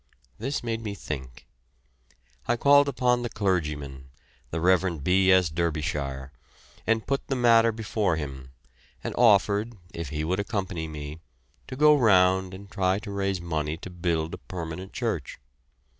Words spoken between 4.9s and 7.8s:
B. S. Derbyshire, and put the matter